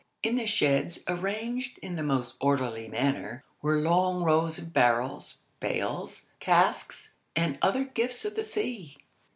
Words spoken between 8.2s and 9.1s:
of the sea.